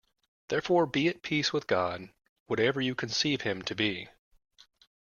[0.47, 2.09] Therefore be at peace with God,
[2.47, 4.09] whatever you conceive Him to be.